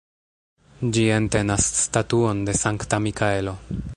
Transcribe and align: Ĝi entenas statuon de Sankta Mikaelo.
Ĝi 0.95 1.03
entenas 1.17 1.69
statuon 1.83 2.43
de 2.49 2.57
Sankta 2.65 3.03
Mikaelo. 3.09 3.57